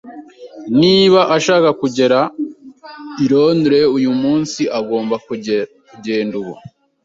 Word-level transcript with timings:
Niba 0.79 1.21
ashaka 1.37 1.69
kugera 1.81 2.19
i 3.23 3.25
Londres 3.31 3.87
uyu 3.97 4.11
munsi, 4.21 4.61
agomba 4.79 5.15
kugenda 5.27 6.33
ubu. 6.41 6.53